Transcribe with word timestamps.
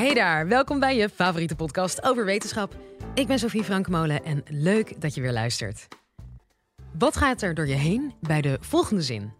Hey 0.00 0.14
daar, 0.14 0.48
welkom 0.48 0.80
bij 0.80 0.96
je 0.96 1.08
favoriete 1.08 1.56
podcast 1.56 2.02
over 2.02 2.24
wetenschap. 2.24 2.76
Ik 3.14 3.26
ben 3.26 3.38
Sophie 3.38 3.64
Frankmolen 3.64 4.24
en 4.24 4.42
leuk 4.48 5.00
dat 5.00 5.14
je 5.14 5.20
weer 5.20 5.32
luistert. 5.32 5.88
Wat 6.98 7.16
gaat 7.16 7.42
er 7.42 7.54
door 7.54 7.66
je 7.66 7.74
heen 7.74 8.14
bij 8.20 8.40
de 8.40 8.58
volgende 8.60 9.02
zin? 9.02 9.32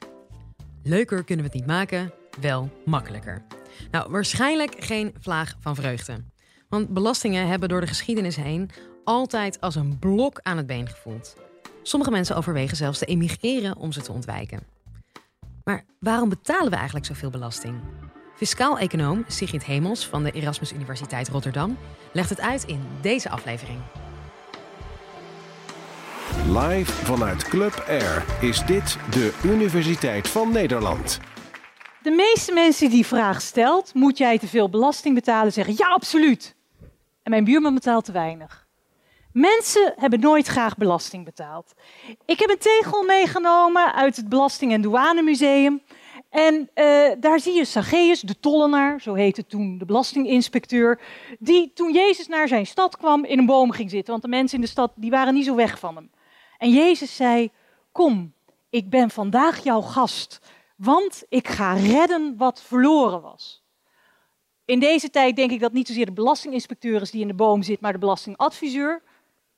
Leuker 0.82 1.24
kunnen 1.24 1.44
we 1.44 1.50
het 1.50 1.60
niet 1.60 1.70
maken, 1.70 2.12
wel 2.40 2.70
makkelijker. 2.84 3.42
Nou, 3.90 4.10
waarschijnlijk 4.10 4.84
geen 4.84 5.14
vlaag 5.20 5.56
van 5.60 5.74
vreugde. 5.74 6.24
Want 6.68 6.88
belastingen 6.88 7.48
hebben 7.48 7.68
door 7.68 7.80
de 7.80 7.86
geschiedenis 7.86 8.36
heen 8.36 8.70
altijd 9.04 9.60
als 9.60 9.74
een 9.74 9.98
blok 9.98 10.40
aan 10.42 10.56
het 10.56 10.66
been 10.66 10.88
gevoeld. 10.88 11.36
Sommige 11.82 12.10
mensen 12.10 12.36
overwegen 12.36 12.76
zelfs 12.76 12.98
te 12.98 13.04
emigreren 13.04 13.76
om 13.76 13.92
ze 13.92 14.00
te 14.00 14.12
ontwijken. 14.12 14.60
Maar 15.64 15.84
waarom 16.00 16.28
betalen 16.28 16.70
we 16.70 16.76
eigenlijk 16.76 17.06
zoveel 17.06 17.30
belasting? 17.30 17.80
Fiscaal-econoom 18.40 19.24
Sigrid 19.28 19.64
Hemels 19.64 20.06
van 20.06 20.22
de 20.22 20.30
Erasmus 20.30 20.72
Universiteit 20.72 21.28
Rotterdam 21.28 21.78
legt 22.12 22.30
het 22.30 22.40
uit 22.40 22.64
in 22.64 22.82
deze 23.00 23.30
aflevering. 23.30 23.78
Live 26.46 26.92
vanuit 26.92 27.42
Club 27.42 27.84
Air 27.88 28.24
is 28.40 28.64
dit 28.64 28.96
de 29.10 29.38
Universiteit 29.44 30.28
van 30.28 30.52
Nederland. 30.52 31.20
De 32.02 32.10
meeste 32.10 32.52
mensen 32.52 32.90
die 32.90 33.06
vraag 33.06 33.40
stelt, 33.40 33.94
moet 33.94 34.18
jij 34.18 34.38
te 34.38 34.46
veel 34.46 34.68
belasting 34.68 35.14
betalen, 35.14 35.52
zeggen 35.52 35.74
ja, 35.76 35.88
absoluut. 35.88 36.54
En 37.22 37.30
mijn 37.30 37.44
buurman 37.44 37.74
betaalt 37.74 38.04
te 38.04 38.12
weinig. 38.12 38.66
Mensen 39.32 39.94
hebben 39.96 40.20
nooit 40.20 40.46
graag 40.46 40.76
belasting 40.76 41.24
betaald. 41.24 41.72
Ik 42.26 42.38
heb 42.38 42.50
een 42.50 42.58
tegel 42.58 43.02
meegenomen 43.02 43.94
uit 43.94 44.16
het 44.16 44.28
Belasting- 44.28 44.72
en 44.72 44.80
Douanemuseum. 44.80 45.82
En 46.30 46.70
uh, 46.74 47.10
daar 47.20 47.40
zie 47.40 47.52
je 47.52 47.64
Zacchaeus, 47.64 48.20
de 48.20 48.40
tollenaar, 48.40 49.00
zo 49.00 49.14
heette 49.14 49.46
toen 49.46 49.78
de 49.78 49.84
belastinginspecteur, 49.84 51.00
die 51.38 51.72
toen 51.74 51.92
Jezus 51.92 52.26
naar 52.26 52.48
zijn 52.48 52.66
stad 52.66 52.96
kwam 52.96 53.24
in 53.24 53.38
een 53.38 53.46
boom 53.46 53.70
ging 53.70 53.90
zitten, 53.90 54.10
want 54.10 54.22
de 54.22 54.28
mensen 54.28 54.56
in 54.58 54.64
de 54.64 54.70
stad 54.70 54.92
die 54.96 55.10
waren 55.10 55.34
niet 55.34 55.44
zo 55.44 55.54
weg 55.54 55.78
van 55.78 55.96
hem. 55.96 56.10
En 56.58 56.70
Jezus 56.70 57.16
zei, 57.16 57.50
kom, 57.92 58.32
ik 58.70 58.90
ben 58.90 59.10
vandaag 59.10 59.64
jouw 59.64 59.80
gast, 59.80 60.40
want 60.76 61.24
ik 61.28 61.48
ga 61.48 61.72
redden 61.72 62.36
wat 62.36 62.62
verloren 62.62 63.22
was. 63.22 63.62
In 64.64 64.80
deze 64.80 65.10
tijd 65.10 65.36
denk 65.36 65.50
ik 65.50 65.60
dat 65.60 65.72
niet 65.72 65.86
zozeer 65.86 66.06
de 66.06 66.12
belastinginspecteur 66.12 67.00
is 67.00 67.10
die 67.10 67.20
in 67.20 67.28
de 67.28 67.34
boom 67.34 67.62
zit, 67.62 67.80
maar 67.80 67.92
de 67.92 67.98
belastingadviseur. 67.98 69.02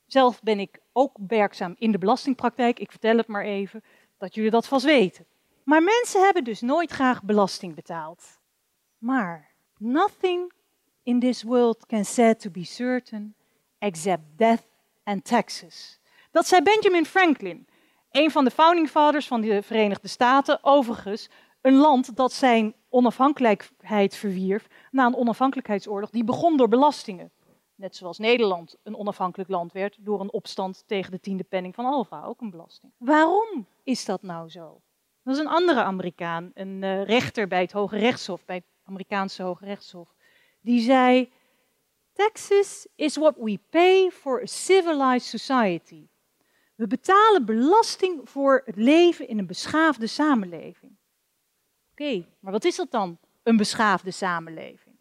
Zelf 0.06 0.42
ben 0.42 0.60
ik 0.60 0.78
ook 0.92 1.16
werkzaam 1.26 1.74
in 1.78 1.92
de 1.92 1.98
belastingpraktijk. 1.98 2.78
Ik 2.78 2.90
vertel 2.90 3.16
het 3.16 3.26
maar 3.26 3.44
even, 3.44 3.82
dat 4.18 4.34
jullie 4.34 4.50
dat 4.50 4.66
vast 4.66 4.84
weten. 4.84 5.26
Maar 5.64 5.82
mensen 5.82 6.24
hebben 6.24 6.44
dus 6.44 6.60
nooit 6.60 6.90
graag 6.90 7.22
belasting 7.22 7.74
betaald. 7.74 8.38
Maar 8.98 9.50
nothing 9.78 10.52
in 11.02 11.20
this 11.20 11.42
world 11.42 11.86
can 11.86 12.04
said 12.04 12.40
to 12.40 12.50
be 12.50 12.64
certain 12.64 13.34
except 13.78 14.22
death 14.36 14.64
and 15.04 15.24
taxes. 15.24 16.00
Dat 16.30 16.46
zei 16.46 16.62
Benjamin 16.62 17.06
Franklin, 17.06 17.66
een 18.10 18.30
van 18.30 18.44
de 18.44 18.50
founding 18.50 18.88
fathers 18.90 19.26
van 19.26 19.40
de 19.40 19.62
Verenigde 19.62 20.08
Staten. 20.08 20.58
Overigens, 20.62 21.28
een 21.60 21.76
land 21.76 22.16
dat 22.16 22.32
zijn 22.32 22.74
onafhankelijkheid 22.88 24.14
verwierf 24.14 24.66
na 24.90 25.06
een 25.06 25.16
onafhankelijkheidsoorlog 25.16 26.10
die 26.10 26.24
begon 26.24 26.56
door 26.56 26.68
belastingen. 26.68 27.30
Net 27.74 27.96
zoals 27.96 28.18
Nederland 28.18 28.76
een 28.82 28.96
onafhankelijk 28.96 29.50
land 29.50 29.72
werd 29.72 29.96
door 30.00 30.20
een 30.20 30.32
opstand 30.32 30.84
tegen 30.86 31.10
de 31.10 31.20
tiende 31.20 31.44
penning 31.44 31.74
van 31.74 31.84
Alva, 31.84 32.24
ook 32.24 32.40
een 32.40 32.50
belasting. 32.50 32.92
Waarom 32.96 33.66
is 33.82 34.04
dat 34.04 34.22
nou 34.22 34.48
zo? 34.48 34.80
Dat 35.22 35.34
is 35.34 35.40
een 35.40 35.48
andere 35.48 35.82
Amerikaan, 35.82 36.50
een 36.54 36.82
uh, 36.82 37.04
rechter 37.04 37.48
bij 37.48 37.60
het 37.60 37.72
Hoge 37.72 37.98
Rechtshof, 37.98 38.44
bij 38.44 38.56
het 38.56 38.64
Amerikaanse 38.84 39.42
Hoge 39.42 39.64
Rechtshof. 39.64 40.14
Die 40.60 40.80
zei: 40.80 41.32
Taxes 42.12 42.86
is 42.94 43.16
what 43.16 43.36
we 43.36 43.58
pay 43.70 44.10
for 44.10 44.42
a 44.42 44.46
civilized 44.46 45.40
society. 45.40 46.06
We 46.74 46.86
betalen 46.86 47.44
belasting 47.44 48.28
voor 48.28 48.62
het 48.64 48.76
leven 48.76 49.28
in 49.28 49.38
een 49.38 49.46
beschaafde 49.46 50.06
samenleving. 50.06 50.96
Oké, 51.90 52.26
maar 52.40 52.52
wat 52.52 52.64
is 52.64 52.76
dat 52.76 52.90
dan, 52.90 53.18
een 53.42 53.56
beschaafde 53.56 54.10
samenleving? 54.10 54.96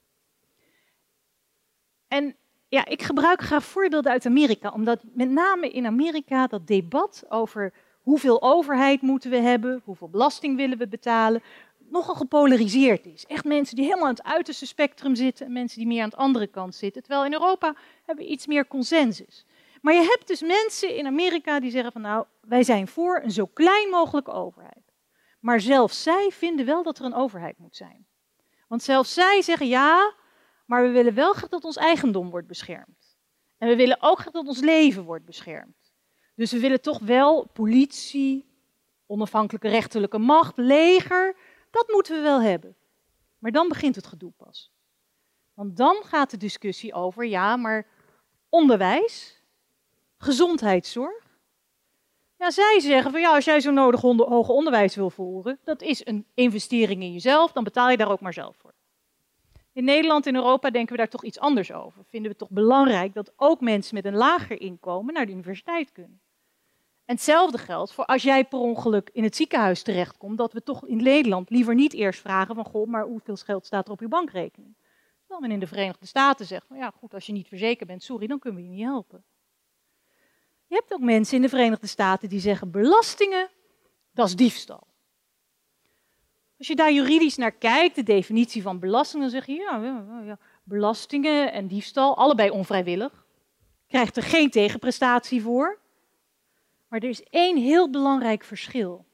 En 2.07 2.35
ja, 2.67 2.85
ik 2.85 3.01
gebruik 3.01 3.41
graag 3.41 3.63
voorbeelden 3.63 4.11
uit 4.11 4.25
Amerika, 4.25 4.69
omdat 4.69 5.03
met 5.13 5.29
name 5.29 5.69
in 5.69 5.85
Amerika 5.85 6.47
dat 6.47 6.67
debat 6.67 7.23
over 7.29 7.73
hoeveel 8.01 8.41
overheid 8.41 9.01
moeten 9.01 9.29
we 9.29 9.37
hebben, 9.37 9.81
hoeveel 9.83 10.09
belasting 10.09 10.55
willen 10.55 10.77
we 10.77 10.87
betalen, 10.87 11.43
nogal 11.89 12.15
gepolariseerd 12.15 13.05
is. 13.05 13.25
Echt 13.25 13.43
mensen 13.43 13.75
die 13.75 13.85
helemaal 13.85 14.07
aan 14.07 14.13
het 14.13 14.23
uiterste 14.23 14.65
spectrum 14.65 15.15
zitten 15.15 15.45
en 15.45 15.53
mensen 15.53 15.77
die 15.77 15.87
meer 15.87 16.03
aan 16.03 16.09
de 16.09 16.15
andere 16.15 16.47
kant 16.47 16.75
zitten. 16.75 17.01
Terwijl 17.01 17.25
in 17.25 17.33
Europa 17.33 17.75
hebben 18.05 18.25
we 18.25 18.31
iets 18.31 18.47
meer 18.47 18.67
consensus. 18.67 19.45
Maar 19.81 19.93
je 19.93 20.01
hebt 20.01 20.27
dus 20.27 20.41
mensen 20.41 20.95
in 20.95 21.05
Amerika 21.05 21.59
die 21.59 21.71
zeggen 21.71 21.91
van 21.91 22.01
nou, 22.01 22.25
wij 22.41 22.63
zijn 22.63 22.87
voor 22.87 23.21
een 23.23 23.31
zo 23.31 23.45
klein 23.45 23.89
mogelijke 23.89 24.31
overheid. 24.31 24.93
Maar 25.39 25.59
zelfs 25.59 26.03
zij 26.03 26.29
vinden 26.31 26.65
wel 26.65 26.83
dat 26.83 26.99
er 26.99 27.05
een 27.05 27.13
overheid 27.13 27.57
moet 27.57 27.75
zijn. 27.75 28.05
Want 28.67 28.83
zelfs 28.83 29.13
zij 29.13 29.41
zeggen 29.41 29.67
ja, 29.67 30.13
maar 30.65 30.83
we 30.83 30.89
willen 30.89 31.13
wel 31.13 31.33
graag 31.33 31.49
dat 31.49 31.63
ons 31.63 31.75
eigendom 31.75 32.29
wordt 32.29 32.47
beschermd. 32.47 33.17
En 33.57 33.67
we 33.67 33.75
willen 33.75 33.97
ook 33.99 34.19
graag 34.19 34.33
dat 34.33 34.47
ons 34.47 34.59
leven 34.59 35.03
wordt 35.03 35.25
beschermd. 35.25 35.80
Dus 36.41 36.51
we 36.51 36.59
willen 36.59 36.81
toch 36.81 36.99
wel 36.99 37.47
politie, 37.53 38.45
onafhankelijke 39.05 39.67
rechterlijke 39.67 40.17
macht, 40.17 40.57
leger, 40.57 41.35
dat 41.71 41.87
moeten 41.87 42.15
we 42.15 42.21
wel 42.21 42.41
hebben. 42.41 42.75
Maar 43.37 43.51
dan 43.51 43.67
begint 43.67 43.95
het 43.95 44.07
gedoe 44.07 44.31
pas. 44.37 44.71
Want 45.53 45.77
dan 45.77 45.95
gaat 46.03 46.31
de 46.31 46.37
discussie 46.37 46.93
over, 46.93 47.25
ja, 47.25 47.55
maar 47.55 47.87
onderwijs, 48.49 49.41
gezondheidszorg. 50.17 51.39
Ja, 52.37 52.51
zij 52.51 52.79
zeggen 52.79 53.11
van 53.11 53.21
ja, 53.21 53.35
als 53.35 53.45
jij 53.45 53.59
zo 53.59 53.71
nodig 53.71 54.01
hoger 54.01 54.53
onderwijs 54.53 54.95
wil 54.95 55.09
voeren, 55.09 55.59
dat 55.63 55.81
is 55.81 56.05
een 56.05 56.25
investering 56.33 57.01
in 57.01 57.13
jezelf, 57.13 57.51
dan 57.51 57.63
betaal 57.63 57.89
je 57.89 57.97
daar 57.97 58.11
ook 58.11 58.21
maar 58.21 58.33
zelf 58.33 58.55
voor. 58.57 58.73
In 59.73 59.83
Nederland 59.83 60.25
en 60.25 60.35
Europa 60.35 60.69
denken 60.69 60.91
we 60.91 60.97
daar 60.97 61.09
toch 61.09 61.23
iets 61.23 61.39
anders 61.39 61.71
over. 61.71 62.03
Vinden 62.03 62.31
we 62.31 62.37
het 62.37 62.37
toch 62.37 62.57
belangrijk 62.57 63.13
dat 63.13 63.33
ook 63.35 63.61
mensen 63.61 63.95
met 63.95 64.05
een 64.05 64.15
lager 64.15 64.61
inkomen 64.61 65.13
naar 65.13 65.25
de 65.25 65.31
universiteit 65.31 65.91
kunnen. 65.91 66.21
En 67.11 67.17
hetzelfde 67.17 67.57
geldt 67.57 67.93
voor 67.93 68.05
als 68.05 68.23
jij 68.23 68.45
per 68.45 68.59
ongeluk 68.59 69.09
in 69.13 69.23
het 69.23 69.35
ziekenhuis 69.35 69.81
terechtkomt, 69.81 70.37
dat 70.37 70.53
we 70.53 70.63
toch 70.63 70.85
in 70.85 71.03
Nederland 71.03 71.49
liever 71.49 71.75
niet 71.75 71.93
eerst 71.93 72.19
vragen 72.19 72.55
van 72.55 72.65
goh, 72.65 72.87
maar 72.87 73.03
hoeveel 73.05 73.35
geld 73.35 73.65
staat 73.65 73.85
er 73.85 73.91
op 73.91 73.99
je 73.99 74.07
bankrekening? 74.07 74.75
Terwijl 75.19 75.41
men 75.41 75.51
in 75.51 75.59
de 75.59 75.67
Verenigde 75.67 76.05
Staten 76.05 76.45
zegt 76.45 76.67
van 76.67 76.77
ja 76.77 76.91
goed, 76.99 77.13
als 77.13 77.25
je 77.25 77.31
niet 77.31 77.47
verzekerd 77.47 77.87
bent, 77.87 78.03
sorry, 78.03 78.27
dan 78.27 78.39
kunnen 78.39 78.61
we 78.61 78.67
je 78.67 78.73
niet 78.73 78.83
helpen. 78.83 79.23
Je 80.67 80.75
hebt 80.75 80.93
ook 80.93 80.99
mensen 80.99 81.35
in 81.35 81.41
de 81.41 81.49
Verenigde 81.49 81.87
Staten 81.87 82.29
die 82.29 82.39
zeggen 82.39 82.71
belastingen, 82.71 83.49
dat 84.11 84.27
is 84.27 84.35
diefstal. 84.35 84.87
Als 86.57 86.67
je 86.67 86.75
daar 86.75 86.91
juridisch 86.91 87.37
naar 87.37 87.51
kijkt, 87.51 87.95
de 87.95 88.03
definitie 88.03 88.61
van 88.61 88.79
belastingen, 88.79 89.31
dan 89.31 89.35
zeg 89.35 89.45
je 89.45 89.53
ja, 89.53 89.77
ja, 90.25 90.39
belastingen 90.63 91.51
en 91.51 91.67
diefstal, 91.67 92.17
allebei 92.17 92.49
onvrijwillig. 92.49 93.25
Krijgt 93.87 94.17
er 94.17 94.23
geen 94.23 94.49
tegenprestatie 94.49 95.41
voor. 95.41 95.79
Maar 96.91 96.99
er 96.99 97.09
is 97.09 97.23
één 97.23 97.57
heel 97.57 97.89
belangrijk 97.89 98.43
verschil. 98.43 99.05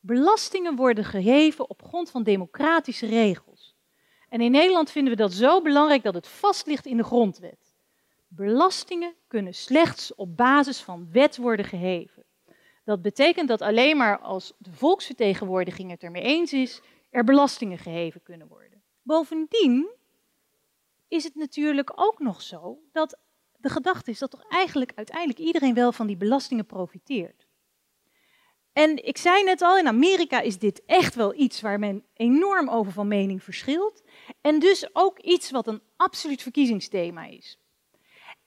Belastingen 0.00 0.76
worden 0.76 1.04
geheven 1.04 1.70
op 1.70 1.82
grond 1.82 2.10
van 2.10 2.22
democratische 2.22 3.06
regels. 3.06 3.76
En 4.28 4.40
in 4.40 4.50
Nederland 4.50 4.90
vinden 4.90 5.12
we 5.12 5.18
dat 5.18 5.32
zo 5.32 5.62
belangrijk 5.62 6.02
dat 6.02 6.14
het 6.14 6.28
vast 6.28 6.66
ligt 6.66 6.86
in 6.86 6.96
de 6.96 7.04
grondwet. 7.04 7.76
Belastingen 8.28 9.14
kunnen 9.26 9.54
slechts 9.54 10.14
op 10.14 10.36
basis 10.36 10.80
van 10.80 11.08
wet 11.12 11.36
worden 11.36 11.64
geheven. 11.64 12.24
Dat 12.84 13.02
betekent 13.02 13.48
dat 13.48 13.62
alleen 13.62 13.96
maar 13.96 14.18
als 14.18 14.52
de 14.58 14.72
volksvertegenwoordiging 14.72 15.90
het 15.90 16.02
ermee 16.02 16.22
eens 16.22 16.52
is, 16.52 16.80
er 17.10 17.24
belastingen 17.24 17.78
geheven 17.78 18.22
kunnen 18.22 18.48
worden. 18.48 18.82
Bovendien 19.02 19.88
is 21.08 21.24
het 21.24 21.34
natuurlijk 21.34 21.92
ook 21.94 22.18
nog 22.18 22.42
zo 22.42 22.78
dat 22.92 23.18
de 23.58 23.68
gedachte 23.68 24.10
is 24.10 24.18
dat 24.18 24.30
toch 24.30 24.44
eigenlijk 24.48 24.92
uiteindelijk 24.94 25.38
iedereen 25.38 25.74
wel 25.74 25.92
van 25.92 26.06
die 26.06 26.16
belastingen 26.16 26.66
profiteert. 26.66 27.46
En 28.72 29.06
ik 29.06 29.16
zei 29.16 29.44
net 29.44 29.62
al, 29.62 29.78
in 29.78 29.86
Amerika 29.86 30.40
is 30.40 30.58
dit 30.58 30.82
echt 30.86 31.14
wel 31.14 31.34
iets 31.34 31.60
waar 31.60 31.78
men 31.78 32.04
enorm 32.14 32.68
over 32.68 32.92
van 32.92 33.08
mening 33.08 33.42
verschilt. 33.42 34.02
En 34.40 34.58
dus 34.58 34.88
ook 34.92 35.18
iets 35.18 35.50
wat 35.50 35.66
een 35.66 35.82
absoluut 35.96 36.42
verkiezingsthema 36.42 37.24
is. 37.24 37.58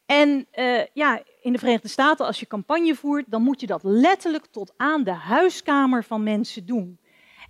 En 0.05 0.47
uh, 0.53 0.85
ja, 0.93 1.23
in 1.41 1.51
de 1.51 1.59
Verenigde 1.59 1.87
Staten, 1.87 2.25
als 2.25 2.39
je 2.39 2.47
campagne 2.47 2.95
voert, 2.95 3.25
dan 3.27 3.41
moet 3.41 3.61
je 3.61 3.67
dat 3.67 3.83
letterlijk 3.83 4.45
tot 4.45 4.73
aan 4.77 5.03
de 5.03 5.11
huiskamer 5.11 6.03
van 6.03 6.23
mensen 6.23 6.65
doen. 6.65 6.99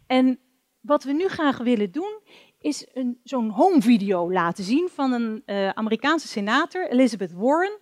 En 0.07 0.39
wat 0.79 1.03
we 1.03 1.11
nu 1.11 1.27
graag 1.27 1.57
willen 1.57 1.91
doen, 1.91 2.19
is 2.61 2.85
zo'n 3.23 3.49
home 3.49 3.81
video 3.81 4.31
laten 4.31 4.63
zien 4.63 4.89
van 4.89 5.11
een 5.11 5.43
uh, 5.45 5.69
Amerikaanse 5.69 6.27
senator, 6.27 6.89
Elizabeth 6.89 7.33
Warren, 7.33 7.77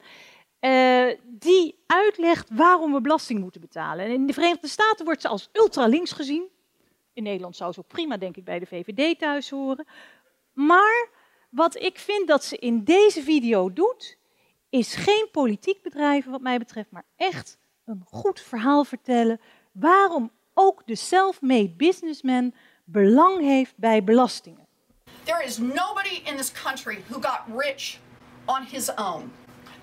uh, 0.59 1.19
die 1.25 1.83
uitlegt 1.87 2.49
waarom 2.53 2.93
we 2.93 3.01
belasting 3.01 3.39
moeten 3.39 3.61
betalen. 3.61 4.05
En 4.05 4.11
in 4.11 4.25
de 4.25 4.33
Verenigde 4.33 4.67
Staten 4.67 5.05
wordt 5.05 5.21
ze 5.21 5.27
als 5.27 5.49
ultralinks 5.53 6.11
gezien. 6.11 6.47
In 7.13 7.23
Nederland 7.23 7.55
zou 7.55 7.73
ze 7.73 7.79
ook 7.79 7.87
prima, 7.87 8.17
denk 8.17 8.37
ik, 8.37 8.43
bij 8.43 8.59
de 8.59 8.65
VVD 8.65 9.19
thuis 9.19 9.49
horen. 9.49 9.85
Maar 10.53 11.09
wat 11.49 11.75
ik 11.75 11.97
vind 11.97 12.27
dat 12.27 12.43
ze 12.43 12.57
in 12.57 12.83
deze 12.83 13.21
video 13.21 13.73
doet, 13.73 14.17
is 14.69 14.95
geen 14.95 15.27
politiek 15.31 15.81
bedrijven 15.81 16.31
wat 16.31 16.41
mij 16.41 16.57
betreft, 16.57 16.91
maar 16.91 17.05
echt 17.15 17.57
een 17.85 18.03
goed 18.05 18.39
verhaal 18.39 18.83
vertellen 18.83 19.39
waarom 19.71 20.31
ook 20.53 20.81
de 20.85 20.95
self-made 20.95 21.69
businessman 21.69 22.53
belang 22.83 23.39
heeft 23.39 23.77
bij 23.77 24.03
belastingen. 24.03 24.68
There 25.29 25.43
is 25.43 25.59
nobody 25.59 26.23
in 26.25 26.37
this 26.37 26.49
country 26.49 27.03
who 27.07 27.19
got 27.19 27.45
rich 27.55 27.99
on 28.47 28.65
his 28.65 28.89
own. 28.97 29.29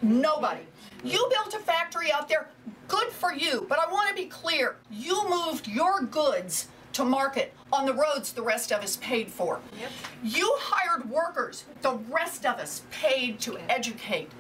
Nobody. 0.02 0.62
You 1.04 1.24
built 1.30 1.54
a 1.54 1.60
factory 1.60 2.10
out 2.10 2.28
there, 2.28 2.48
good 2.88 3.12
for 3.12 3.32
you, 3.32 3.64
but 3.68 3.78
I 3.78 3.88
want 3.88 4.08
to 4.08 4.14
be 4.20 4.28
clear. 4.28 4.74
You 4.90 5.30
moved 5.30 5.68
your 5.68 6.02
goods 6.02 6.66
to 6.94 7.04
market 7.04 7.54
on 7.72 7.86
the 7.86 7.94
roads 7.94 8.32
the 8.32 8.42
rest 8.42 8.72
of 8.72 8.82
us 8.82 8.96
paid 8.96 9.30
for. 9.30 9.60
Yep. 9.78 9.92
You 10.24 10.52
hired 10.58 11.08
workers 11.08 11.62
the 11.80 11.94
rest 12.10 12.44
of 12.44 12.58
us 12.58 12.82
paid 12.90 13.38
to 13.42 13.56
educate. 13.70 14.32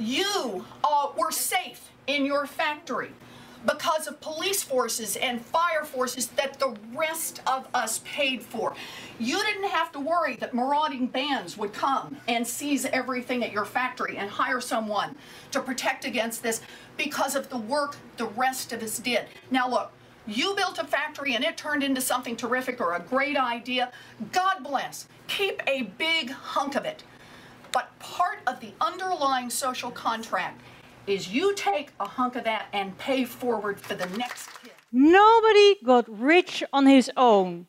You 0.00 0.66
uh, 0.82 1.10
were 1.16 1.30
safe 1.30 1.92
in 2.08 2.26
your 2.26 2.48
factory 2.48 3.12
because 3.66 4.06
of 4.06 4.20
police 4.20 4.62
forces 4.62 5.16
and 5.16 5.40
fire 5.40 5.84
forces 5.84 6.28
that 6.28 6.58
the 6.58 6.74
rest 6.94 7.40
of 7.46 7.68
us 7.74 8.00
paid 8.04 8.42
for. 8.42 8.74
You 9.18 9.38
didn't 9.42 9.68
have 9.68 9.92
to 9.92 10.00
worry 10.00 10.36
that 10.36 10.54
marauding 10.54 11.06
bands 11.06 11.58
would 11.58 11.72
come 11.72 12.16
and 12.28 12.46
seize 12.46 12.86
everything 12.86 13.44
at 13.44 13.52
your 13.52 13.64
factory 13.64 14.16
and 14.16 14.30
hire 14.30 14.60
someone 14.60 15.14
to 15.50 15.60
protect 15.60 16.04
against 16.04 16.42
this 16.42 16.62
because 16.96 17.36
of 17.36 17.48
the 17.50 17.58
work 17.58 17.96
the 18.16 18.26
rest 18.26 18.72
of 18.72 18.82
us 18.82 18.98
did. 18.98 19.26
Now, 19.50 19.68
look, 19.68 19.92
you 20.26 20.54
built 20.54 20.78
a 20.78 20.84
factory 20.84 21.34
and 21.34 21.44
it 21.44 21.56
turned 21.56 21.82
into 21.82 22.00
something 22.00 22.36
terrific 22.36 22.80
or 22.80 22.94
a 22.94 23.00
great 23.00 23.36
idea. 23.36 23.90
God 24.32 24.62
bless. 24.62 25.08
Keep 25.28 25.62
a 25.66 25.82
big 25.98 26.30
hunk 26.30 26.76
of 26.76 26.84
it. 26.84 27.02
But 27.72 27.96
part 27.98 28.38
of 28.46 28.60
the 28.60 28.72
underlying 28.80 29.50
social 29.50 29.90
contract 29.90 30.60
is 31.04 31.26
you 31.26 31.54
take 31.54 31.86
a 31.96 32.08
hunk 32.16 32.34
of 32.34 32.42
that 32.42 32.62
and 32.70 32.96
pay 32.96 33.26
forward 33.26 33.80
for 33.80 33.96
the 33.96 34.08
next 34.16 34.48
kid. 34.62 34.72
Nobody 34.88 35.76
got 35.82 36.08
rich 36.20 36.62
on 36.70 36.86
his 36.86 37.10
own. 37.14 37.68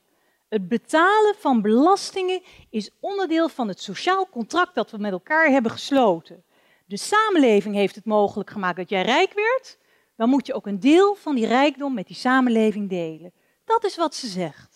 Het 0.49 0.67
betalen 0.67 1.35
van 1.39 1.61
belastingen 1.61 2.41
is 2.69 2.89
onderdeel 2.99 3.49
van 3.49 3.67
het 3.67 3.81
sociaal 3.81 4.29
contract 4.29 4.75
dat 4.75 4.91
we 4.91 4.97
met 4.97 5.11
elkaar 5.11 5.49
hebben 5.49 5.71
gesloten. 5.71 6.43
De 6.85 6.97
samenleving 6.97 7.75
heeft 7.75 7.95
het 7.95 8.05
mogelijk 8.05 8.49
gemaakt 8.49 8.77
dat 8.77 8.89
jij 8.89 9.01
rijk 9.01 9.33
werd. 9.33 9.77
Dan 10.15 10.29
moet 10.29 10.47
je 10.47 10.53
ook 10.53 10.67
een 10.67 10.79
deel 10.79 11.15
van 11.15 11.35
die 11.35 11.47
rijkdom 11.47 11.93
met 11.93 12.07
die 12.07 12.15
samenleving 12.15 12.89
delen. 12.89 13.33
Dat 13.65 13.83
is 13.83 13.97
wat 13.97 14.15
ze 14.15 14.27
zegt. 14.27 14.70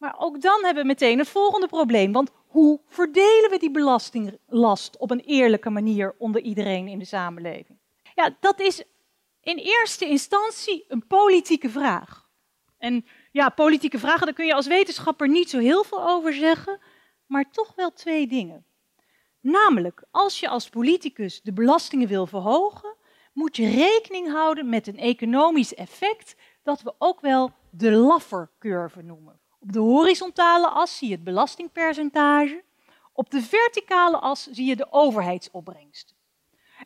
Maar 0.00 0.14
ook 0.18 0.40
dan 0.40 0.64
hebben 0.64 0.82
we 0.82 0.88
meteen 0.88 1.18
het 1.18 1.28
volgende 1.28 1.66
probleem. 1.66 2.12
Want 2.12 2.30
hoe 2.46 2.80
verdelen 2.86 3.50
we 3.50 3.58
die 3.58 3.70
belastinglast 3.70 4.96
op 4.96 5.10
een 5.10 5.20
eerlijke 5.20 5.70
manier 5.70 6.14
onder 6.18 6.40
iedereen 6.40 6.88
in 6.88 6.98
de 6.98 7.04
samenleving? 7.04 7.78
Ja, 8.14 8.36
dat 8.40 8.60
is 8.60 8.82
in 9.40 9.56
eerste 9.56 10.06
instantie 10.06 10.84
een 10.88 11.06
politieke 11.06 11.70
vraag. 11.70 12.28
En 12.78 13.06
ja, 13.32 13.48
politieke 13.48 13.98
vragen, 13.98 14.26
daar 14.26 14.34
kun 14.34 14.46
je 14.46 14.54
als 14.54 14.66
wetenschapper 14.66 15.28
niet 15.28 15.50
zo 15.50 15.58
heel 15.58 15.84
veel 15.84 16.08
over 16.08 16.32
zeggen, 16.32 16.80
maar 17.26 17.50
toch 17.50 17.72
wel 17.74 17.92
twee 17.92 18.26
dingen. 18.26 18.64
Namelijk, 19.40 20.04
als 20.10 20.40
je 20.40 20.48
als 20.48 20.68
politicus 20.68 21.42
de 21.42 21.52
belastingen 21.52 22.08
wil 22.08 22.26
verhogen, 22.26 22.96
moet 23.32 23.56
je 23.56 23.70
rekening 23.70 24.32
houden 24.32 24.68
met 24.68 24.86
een 24.86 24.98
economisch 24.98 25.74
effect 25.74 26.36
dat 26.62 26.82
we 26.82 26.94
ook 26.98 27.20
wel 27.20 27.52
de 27.70 27.90
Laffer-curve 27.90 29.02
noemen. 29.02 29.39
Op 29.60 29.72
de 29.72 29.78
horizontale 29.78 30.68
as 30.68 30.98
zie 30.98 31.08
je 31.08 31.14
het 31.14 31.24
belastingpercentage. 31.24 32.64
Op 33.12 33.30
de 33.30 33.42
verticale 33.42 34.18
as 34.18 34.46
zie 34.46 34.66
je 34.66 34.76
de 34.76 34.92
overheidsopbrengst. 34.92 36.14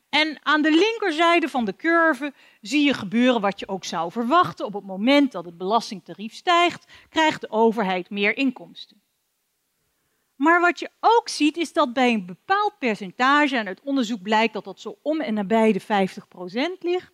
En 0.08 0.38
aan 0.42 0.62
de 0.62 0.70
linkerzijde 0.70 1.48
van 1.48 1.64
de 1.64 1.76
curve 1.76 2.32
zie 2.60 2.84
je 2.84 2.94
gebeuren 2.94 3.40
wat 3.40 3.60
je 3.60 3.68
ook 3.68 3.84
zou 3.84 4.10
verwachten. 4.12 4.66
Op 4.66 4.72
het 4.72 4.84
moment 4.84 5.32
dat 5.32 5.44
het 5.44 5.58
belastingtarief 5.58 6.34
stijgt, 6.34 6.92
krijgt 7.08 7.40
de 7.40 7.50
overheid 7.50 8.10
meer 8.10 8.36
inkomsten. 8.36 9.02
Maar 10.36 10.60
wat 10.60 10.78
je 10.78 10.90
ook 11.00 11.28
ziet 11.28 11.56
is 11.56 11.72
dat 11.72 11.92
bij 11.92 12.12
een 12.12 12.26
bepaald 12.26 12.78
percentage, 12.78 13.56
en 13.56 13.66
uit 13.66 13.80
onderzoek 13.80 14.22
blijkt 14.22 14.52
dat 14.52 14.64
dat 14.64 14.80
zo 14.80 14.98
om 15.02 15.20
en 15.20 15.34
nabij 15.34 15.72
de 15.72 15.80
50% 15.80 16.78
ligt, 16.78 17.12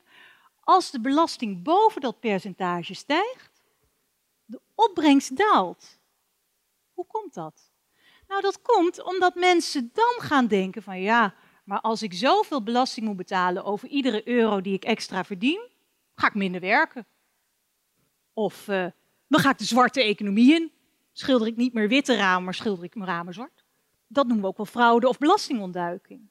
als 0.60 0.90
de 0.90 1.00
belasting 1.00 1.62
boven 1.62 2.00
dat 2.00 2.20
percentage 2.20 2.94
stijgt, 2.94 3.49
opbrengst 4.88 5.36
daalt. 5.36 5.98
Hoe 6.92 7.06
komt 7.06 7.34
dat? 7.34 7.70
Nou, 8.28 8.40
dat 8.40 8.62
komt 8.62 9.02
omdat 9.02 9.34
mensen 9.34 9.90
dan 9.92 10.14
gaan 10.18 10.46
denken 10.46 10.82
van 10.82 11.00
ja, 11.00 11.34
maar 11.64 11.80
als 11.80 12.02
ik 12.02 12.12
zoveel 12.12 12.62
belasting 12.62 13.06
moet 13.06 13.16
betalen 13.16 13.64
over 13.64 13.88
iedere 13.88 14.28
euro 14.28 14.60
die 14.60 14.74
ik 14.74 14.84
extra 14.84 15.24
verdien, 15.24 15.68
ga 16.14 16.26
ik 16.26 16.34
minder 16.34 16.60
werken. 16.60 17.06
Of 18.32 18.68
uh, 18.68 18.86
dan 19.28 19.40
ga 19.40 19.50
ik 19.50 19.58
de 19.58 19.64
zwarte 19.64 20.02
economie 20.02 20.54
in. 20.54 20.72
Schilder 21.12 21.46
ik 21.46 21.56
niet 21.56 21.72
meer 21.72 21.88
witte 21.88 22.16
ramen, 22.16 22.44
maar 22.44 22.54
schilder 22.54 22.84
ik 22.84 22.94
mijn 22.94 23.08
ramen 23.08 23.34
zwart. 23.34 23.64
Dat 24.06 24.26
noemen 24.26 24.42
we 24.42 24.50
ook 24.50 24.56
wel 24.56 24.66
fraude 24.66 25.08
of 25.08 25.18
belastingontduiking. 25.18 26.30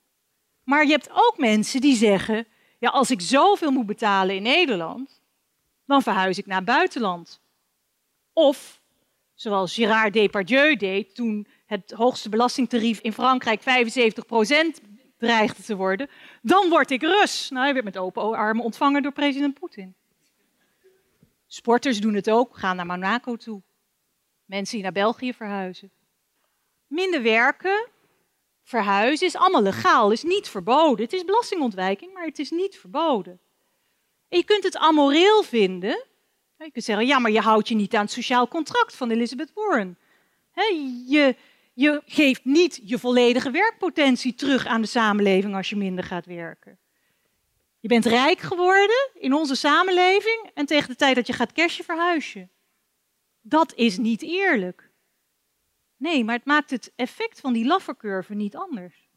Maar 0.64 0.86
je 0.86 0.92
hebt 0.92 1.10
ook 1.12 1.38
mensen 1.38 1.82
die 1.82 1.96
zeggen, 1.96 2.48
ja, 2.80 2.90
als 2.90 3.12
ik 3.12 3.22
zoveel 3.22 3.72
moet 3.72 3.86
betalen 3.86 4.36
in 4.36 4.42
Nederland, 4.42 5.22
dan 5.86 6.02
verhuis 6.02 6.38
ik 6.38 6.46
naar 6.46 6.58
het 6.58 6.66
buitenland. 6.66 7.42
Of, 8.40 8.82
zoals 9.34 9.74
Gérard 9.74 10.14
Depardieu 10.14 10.76
deed 10.76 11.16
toen 11.16 11.48
het 11.66 11.92
hoogste 11.92 12.30
belastingtarief 12.30 13.00
in 13.00 13.14
Frankrijk 13.14 13.62
75% 13.62 13.64
dreigde 15.18 15.64
te 15.64 15.76
worden, 15.76 16.10
dan 16.42 16.70
word 16.70 16.92
ik 16.92 17.02
Rus. 17.02 17.50
Nou, 17.50 17.64
hij 17.64 17.74
werd 17.74 17.86
met 17.86 17.98
open 17.98 18.22
armen 18.38 18.64
ontvangen 18.64 19.02
door 19.02 19.12
president 19.12 19.60
Poetin. 19.60 19.96
Sporters 21.48 22.02
doen 22.02 22.14
het 22.14 22.30
ook, 22.30 22.58
gaan 22.58 22.76
naar 22.76 22.86
Monaco 22.86 23.36
toe. 23.36 23.62
Mensen 24.46 24.74
die 24.74 24.84
naar 24.84 24.92
België 24.92 25.34
verhuizen. 25.34 25.92
Minder 26.88 27.22
werken, 27.22 27.88
verhuizen 28.64 29.28
is 29.28 29.36
allemaal 29.36 29.62
legaal, 29.62 30.12
is 30.12 30.24
niet 30.24 30.50
verboden. 30.50 31.04
Het 31.06 31.14
is 31.14 31.26
belastingontwijking, 31.26 32.14
maar 32.14 32.26
het 32.26 32.40
is 32.40 32.50
niet 32.50 32.78
verboden. 32.78 33.40
En 34.30 34.38
je 34.38 34.44
kunt 34.44 34.64
het 34.64 34.78
amoreel 34.78 35.44
vinden, 35.44 36.08
je 36.66 36.72
kunt 36.72 36.86
zeggen, 36.86 37.08
ja, 37.08 37.20
maar 37.20 37.32
je 37.32 37.40
houdt 37.40 37.68
je 37.68 37.76
niet 37.76 37.96
aan 37.96 38.04
het 38.04 38.12
sociaal 38.12 38.48
contract 38.48 38.96
van 38.96 39.10
Elizabeth 39.10 39.52
Warren. 39.54 39.98
je, 41.08 41.36
je 41.74 42.02
geeft 42.06 42.46
niet 42.46 42.82
je 42.84 43.00
volledige 43.00 43.52
werkpotentie 43.52 44.36
terug 44.36 44.66
aan 44.66 44.82
de 44.82 44.88
samenleving 44.88 45.56
als 45.56 45.70
je 45.70 45.76
minder 45.76 46.04
gaat 46.04 46.26
werken. 46.26 46.80
Je 47.80 47.88
bent 47.88 48.06
rijk 48.06 48.40
geworden 48.40 49.10
in 49.14 49.34
onze 49.34 49.56
samenleving 49.56 50.50
en 50.54 50.66
tegen 50.66 50.90
de 50.90 50.96
tijd 50.96 51.16
dat 51.16 51.28
je 51.28 51.34
gaat 51.34 51.54
cashen 51.54 51.86
verhuis 51.86 52.34
je. 52.34 52.48
Dat 53.42 53.74
is 53.76 53.98
niet 53.98 54.22
eerlijk. 54.22 54.90
Nee, 55.98 56.24
maar 56.24 56.36
het 56.36 56.46
maakt 56.46 56.70
het 56.70 56.92
effect 56.96 57.40
van 57.40 57.54
die 57.54 57.66
laffercurve 57.66 58.34
niet 58.34 58.56
anders. 58.56 59.08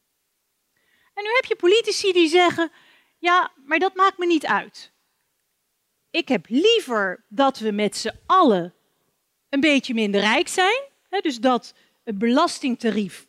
En 1.14 1.22
nu 1.22 1.28
heb 1.34 1.44
je 1.44 1.56
politici 1.56 2.12
die 2.12 2.28
zeggen, 2.28 2.72
ja, 3.18 3.52
maar 3.64 3.78
dat 3.78 3.94
maakt 3.94 4.18
me 4.18 4.26
niet 4.26 4.46
uit 4.46 4.91
ik 6.12 6.28
heb 6.28 6.46
liever 6.48 7.24
dat 7.28 7.58
we 7.58 7.70
met 7.70 7.96
z'n 7.96 8.18
allen 8.26 8.74
een 9.48 9.60
beetje 9.60 9.94
minder 9.94 10.20
rijk 10.20 10.48
zijn. 10.48 10.82
Hè, 11.08 11.20
dus 11.20 11.40
dat 11.40 11.74
het 12.04 12.18
belastingtarief 12.18 13.26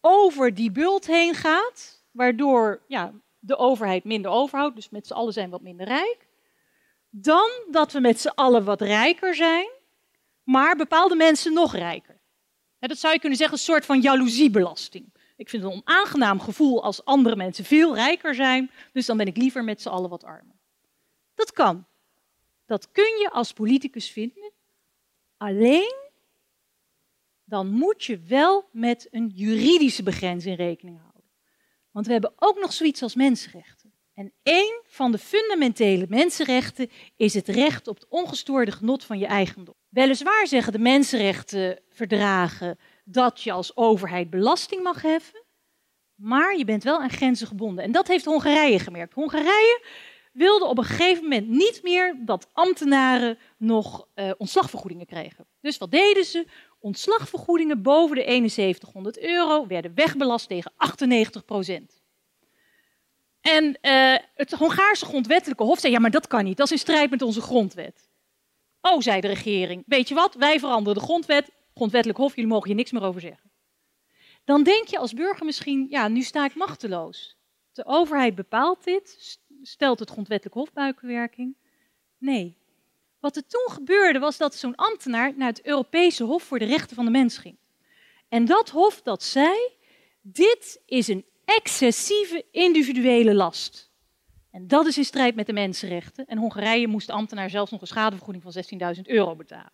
over 0.00 0.54
die 0.54 0.70
bult 0.70 1.06
heen 1.06 1.34
gaat, 1.34 2.04
waardoor 2.10 2.82
ja, 2.86 3.12
de 3.38 3.56
overheid 3.56 4.04
minder 4.04 4.30
overhoudt, 4.30 4.76
dus 4.76 4.88
met 4.88 5.06
z'n 5.06 5.12
allen 5.12 5.32
zijn 5.32 5.44
we 5.44 5.50
wat 5.50 5.62
minder 5.62 5.86
rijk. 5.86 6.28
Dan 7.10 7.50
dat 7.70 7.92
we 7.92 8.00
met 8.00 8.20
z'n 8.20 8.32
allen 8.34 8.64
wat 8.64 8.80
rijker 8.80 9.34
zijn, 9.34 9.70
maar 10.42 10.76
bepaalde 10.76 11.16
mensen 11.16 11.52
nog 11.52 11.74
rijker. 11.74 12.20
Dat 12.78 12.98
zou 12.98 13.12
je 13.12 13.20
kunnen 13.20 13.38
zeggen, 13.38 13.56
een 13.56 13.64
soort 13.64 13.86
van 13.86 14.00
jaloeziebelasting. 14.00 15.12
Ik 15.36 15.48
vind 15.48 15.62
het 15.62 15.72
een 15.72 15.82
onaangenaam 15.86 16.40
gevoel 16.40 16.82
als 16.82 17.04
andere 17.04 17.36
mensen 17.36 17.64
veel 17.64 17.94
rijker 17.94 18.34
zijn, 18.34 18.70
dus 18.92 19.06
dan 19.06 19.16
ben 19.16 19.26
ik 19.26 19.36
liever 19.36 19.64
met 19.64 19.82
z'n 19.82 19.88
allen 19.88 20.10
wat 20.10 20.24
armer. 20.24 20.57
Dat 21.38 21.52
kan. 21.52 21.86
Dat 22.66 22.90
kun 22.90 23.18
je 23.18 23.30
als 23.30 23.52
politicus 23.52 24.10
vinden. 24.10 24.52
Alleen 25.36 26.06
dan 27.44 27.68
moet 27.68 28.04
je 28.04 28.18
wel 28.18 28.68
met 28.72 29.08
een 29.10 29.32
juridische 29.34 30.02
begrenzing 30.02 30.56
rekening 30.56 31.00
houden. 31.00 31.22
Want 31.90 32.06
we 32.06 32.12
hebben 32.12 32.32
ook 32.36 32.58
nog 32.58 32.72
zoiets 32.72 33.02
als 33.02 33.14
mensenrechten. 33.14 33.92
En 34.14 34.32
één 34.42 34.82
van 34.84 35.12
de 35.12 35.18
fundamentele 35.18 36.06
mensenrechten 36.08 36.90
is 37.16 37.34
het 37.34 37.48
recht 37.48 37.88
op 37.88 37.94
het 37.94 38.08
ongestoorde 38.08 38.72
genot 38.72 39.04
van 39.04 39.18
je 39.18 39.26
eigendom. 39.26 39.74
Weliswaar 39.88 40.46
zeggen 40.46 40.72
de 40.72 40.78
mensenrechtenverdragen 40.78 42.78
dat 43.04 43.42
je 43.42 43.52
als 43.52 43.76
overheid 43.76 44.30
belasting 44.30 44.82
mag 44.82 45.02
heffen, 45.02 45.44
maar 46.14 46.56
je 46.56 46.64
bent 46.64 46.84
wel 46.84 47.00
aan 47.00 47.10
grenzen 47.10 47.46
gebonden. 47.46 47.84
En 47.84 47.92
dat 47.92 48.08
heeft 48.08 48.24
Hongarije 48.24 48.78
gemerkt. 48.78 49.14
Hongarije 49.14 49.80
wilde 50.38 50.64
op 50.64 50.78
een 50.78 50.84
gegeven 50.84 51.22
moment 51.22 51.48
niet 51.48 51.80
meer 51.82 52.16
dat 52.24 52.48
ambtenaren 52.52 53.38
nog 53.56 54.08
uh, 54.14 54.30
ontslagvergoedingen 54.36 55.06
kregen. 55.06 55.46
Dus 55.60 55.78
wat 55.78 55.90
deden 55.90 56.24
ze? 56.24 56.46
Ontslagvergoedingen 56.80 57.82
boven 57.82 58.16
de 58.16 58.48
7100 58.48 59.18
euro 59.18 59.66
werden 59.66 59.94
wegbelast 59.94 60.48
tegen 60.48 60.72
98 60.76 61.44
procent. 61.44 62.02
En 63.40 63.78
uh, 63.82 64.14
het 64.34 64.52
Hongaarse 64.52 65.04
grondwettelijke 65.04 65.62
hof 65.62 65.78
zei, 65.78 65.92
ja 65.92 65.98
maar 65.98 66.10
dat 66.10 66.26
kan 66.26 66.44
niet, 66.44 66.56
dat 66.56 66.66
is 66.66 66.72
in 66.72 66.78
strijd 66.78 67.10
met 67.10 67.22
onze 67.22 67.40
grondwet. 67.40 68.08
Oh, 68.80 69.00
zei 69.00 69.20
de 69.20 69.26
regering, 69.26 69.82
weet 69.86 70.08
je 70.08 70.14
wat, 70.14 70.34
wij 70.34 70.58
veranderen 70.58 70.98
de 70.98 71.04
grondwet, 71.04 71.50
grondwettelijk 71.74 72.18
hof, 72.18 72.34
jullie 72.34 72.50
mogen 72.50 72.66
hier 72.66 72.76
niks 72.76 72.92
meer 72.92 73.02
over 73.02 73.20
zeggen. 73.20 73.50
Dan 74.44 74.62
denk 74.62 74.86
je 74.88 74.98
als 74.98 75.12
burger 75.12 75.46
misschien, 75.46 75.86
ja, 75.90 76.08
nu 76.08 76.22
sta 76.22 76.44
ik 76.44 76.54
machteloos. 76.54 77.36
De 77.72 77.86
overheid 77.86 78.34
bepaalt 78.34 78.84
dit, 78.84 79.38
stelt 79.62 79.98
het 79.98 80.10
grondwettelijk 80.10 80.56
hof 80.56 80.72
buikenwerking. 80.72 81.56
Nee. 82.18 82.56
Wat 83.20 83.36
er 83.36 83.46
toen 83.46 83.66
gebeurde 83.70 84.18
was 84.18 84.36
dat 84.36 84.54
zo'n 84.54 84.74
ambtenaar 84.74 85.32
naar 85.36 85.48
het 85.48 85.66
Europese 85.66 86.24
Hof 86.24 86.42
voor 86.42 86.58
de 86.58 86.64
Rechten 86.64 86.96
van 86.96 87.04
de 87.04 87.10
Mens 87.10 87.38
ging. 87.38 87.56
En 88.28 88.44
dat 88.44 88.68
hof 88.68 89.02
dat 89.02 89.22
zei, 89.22 89.56
dit 90.20 90.80
is 90.86 91.08
een 91.08 91.24
excessieve 91.44 92.44
individuele 92.50 93.34
last. 93.34 93.90
En 94.50 94.68
dat 94.68 94.86
is 94.86 94.96
in 94.96 95.04
strijd 95.04 95.34
met 95.34 95.46
de 95.46 95.52
mensenrechten. 95.52 96.26
En 96.26 96.38
Hongarije 96.38 96.86
moest 96.86 97.06
de 97.06 97.12
ambtenaar 97.12 97.50
zelfs 97.50 97.70
nog 97.70 97.80
een 97.80 97.86
schadevergoeding 97.86 98.44
van 98.44 98.94
16.000 98.96 99.02
euro 99.02 99.36
betalen. 99.36 99.72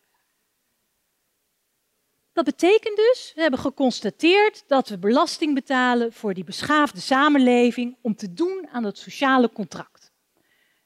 Dat 2.35 2.45
betekent 2.45 2.95
dus, 2.95 3.31
we 3.35 3.41
hebben 3.41 3.59
geconstateerd 3.59 4.63
dat 4.67 4.89
we 4.89 4.97
belasting 4.97 5.53
betalen 5.53 6.13
voor 6.13 6.33
die 6.33 6.43
beschaafde 6.43 6.99
samenleving 6.99 7.97
om 8.01 8.15
te 8.15 8.33
doen 8.33 8.67
aan 8.71 8.83
het 8.83 8.97
sociale 8.97 9.51
contract. 9.51 10.11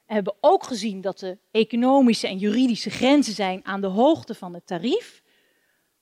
We 0.06 0.14
hebben 0.14 0.34
ook 0.40 0.64
gezien 0.64 1.00
dat 1.00 1.18
de 1.18 1.38
economische 1.50 2.26
en 2.26 2.38
juridische 2.38 2.90
grenzen 2.90 3.34
zijn 3.34 3.60
aan 3.64 3.80
de 3.80 3.86
hoogte 3.86 4.34
van 4.34 4.54
het 4.54 4.66
tarief. 4.66 5.22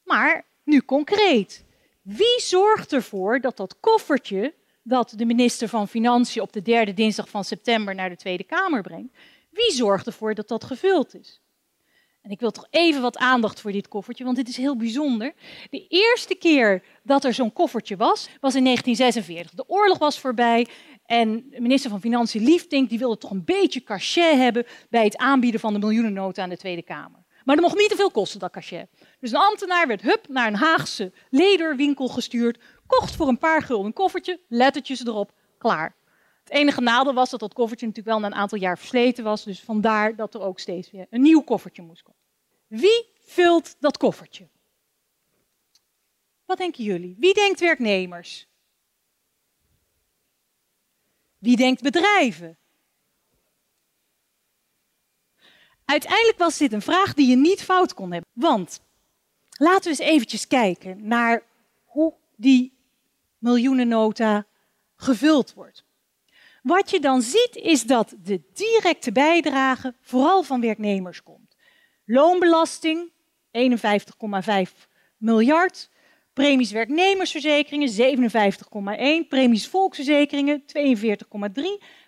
Maar 0.04 0.44
nu 0.64 0.84
concreet. 0.84 1.64
Wie 2.02 2.40
zorgt 2.40 2.92
ervoor 2.92 3.40
dat 3.40 3.56
dat 3.56 3.80
koffertje 3.80 4.54
dat 4.82 5.12
de 5.16 5.24
minister 5.24 5.68
van 5.68 5.88
Financiën 5.88 6.42
op 6.42 6.52
de 6.52 6.62
derde 6.62 6.94
dinsdag 6.94 7.28
van 7.28 7.44
september 7.44 7.94
naar 7.94 8.08
de 8.08 8.16
Tweede 8.16 8.44
Kamer 8.44 8.82
brengt, 8.82 9.16
wie 9.50 9.72
zorgt 9.72 10.06
ervoor 10.06 10.34
dat 10.34 10.48
dat 10.48 10.64
gevuld 10.64 11.14
is? 11.14 11.40
En 12.28 12.35
ik 12.35 12.40
wil 12.40 12.50
toch 12.50 12.66
even 12.70 13.02
wat 13.02 13.16
aandacht 13.16 13.61
voor 13.61 13.73
dit 13.73 13.88
koffertje, 13.88 14.25
want 14.25 14.37
dit 14.37 14.49
is 14.49 14.56
heel 14.56 14.76
bijzonder. 14.76 15.32
De 15.70 15.87
eerste 15.88 16.35
keer 16.35 16.82
dat 17.02 17.25
er 17.25 17.35
zo'n 17.35 17.52
koffertje 17.52 17.97
was, 17.97 18.28
was 18.40 18.54
in 18.54 18.64
1946. 18.64 19.50
De 19.54 19.68
oorlog 19.68 19.99
was 19.99 20.20
voorbij 20.20 20.66
en 21.06 21.47
minister 21.58 21.90
van 21.90 22.00
Financiën 22.00 22.42
Liefdink 22.42 22.88
die 22.88 22.99
wilde 22.99 23.18
toch 23.18 23.30
een 23.30 23.44
beetje 23.44 23.82
cachet 23.82 24.37
hebben 24.37 24.66
bij 24.90 25.04
het 25.04 25.16
aanbieden 25.16 25.61
van 25.61 25.73
de 25.73 25.78
miljoenennota 25.78 26.42
aan 26.42 26.49
de 26.49 26.56
Tweede 26.56 26.82
Kamer. 26.82 27.25
Maar 27.44 27.56
dat 27.56 27.64
mocht 27.64 27.78
niet 27.78 27.88
te 27.88 27.97
veel 27.97 28.11
kosten, 28.11 28.40
dat 28.40 28.50
cachet. 28.50 28.88
Dus 29.20 29.30
een 29.30 29.38
ambtenaar 29.38 29.87
werd 29.87 30.02
hup 30.02 30.28
naar 30.28 30.47
een 30.47 30.54
Haagse 30.54 31.12
lederwinkel 31.30 32.08
gestuurd, 32.08 32.58
kocht 32.87 33.16
voor 33.16 33.28
een 33.28 33.38
paar 33.38 33.62
gulden 33.62 33.87
een 33.87 33.92
koffertje, 33.92 34.40
lettertjes 34.49 35.06
erop, 35.06 35.32
klaar. 35.58 35.97
Het 36.44 36.56
enige 36.56 36.80
nadeel 36.80 37.14
was 37.14 37.30
dat 37.30 37.40
dat 37.40 37.54
koffertje 37.54 37.87
natuurlijk 37.87 38.14
wel 38.14 38.28
na 38.28 38.35
een 38.35 38.40
aantal 38.40 38.58
jaar 38.58 38.78
versleten 38.78 39.25
was, 39.25 39.44
dus 39.44 39.61
vandaar 39.61 40.16
dat 40.16 40.35
er 40.35 40.40
ook 40.40 40.58
steeds 40.58 40.90
weer 40.90 41.06
een 41.11 41.23
nieuw 41.23 41.40
koffertje 41.40 41.82
moest 41.82 42.02
komen. 42.02 42.17
Wie 42.68 43.08
vult 43.25 43.76
dat 43.80 43.96
koffertje? 43.96 44.48
Wat 46.44 46.58
denken 46.58 46.84
jullie? 46.84 47.16
Wie 47.18 47.34
denkt 47.34 47.60
werknemers? 47.60 48.46
Wie 51.38 51.56
denkt 51.56 51.82
bedrijven? 51.82 52.58
Uiteindelijk 55.84 56.38
was 56.38 56.58
dit 56.58 56.72
een 56.72 56.82
vraag 56.82 57.14
die 57.14 57.26
je 57.26 57.37
niet 57.37 57.62
fout 57.62 57.94
kon 57.94 58.12
hebben. 58.12 58.30
Want 58.32 58.80
laten 59.50 59.82
we 59.82 59.88
eens 59.88 60.10
eventjes 60.10 60.46
kijken 60.46 61.06
naar 61.06 61.42
hoe 61.84 62.14
die 62.37 62.78
miljoenennota 63.38 64.46
gevuld 64.96 65.54
wordt. 65.54 65.84
Wat 66.62 66.90
je 66.90 67.00
dan 67.00 67.22
ziet 67.22 67.56
is 67.56 67.82
dat 67.82 68.14
de 68.22 68.42
directe 68.52 69.12
bijdrage 69.12 69.94
vooral 70.00 70.42
van 70.42 70.60
werknemers 70.60 71.22
komt. 71.22 71.47
Loonbelasting 72.10 73.12
51,5 73.50 74.88
miljard, 75.16 75.90
premies 76.32 76.70
werknemersverzekeringen 76.70 77.88
57,1, 79.24 79.28
premies 79.28 79.66
volksverzekeringen 79.66 80.62
42,3, 80.62 80.66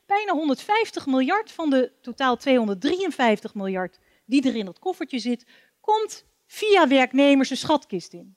bijna 0.06 0.32
150 0.32 1.06
miljard 1.06 1.52
van 1.52 1.70
de 1.70 1.92
totaal 2.00 2.36
253 2.36 3.54
miljard 3.54 3.98
die 4.24 4.48
er 4.48 4.56
in 4.56 4.64
dat 4.64 4.78
koffertje 4.78 5.18
zit, 5.18 5.46
komt 5.80 6.24
via 6.46 6.88
werknemers 6.88 7.48
de 7.48 7.56
schatkist 7.56 8.12
in. 8.12 8.36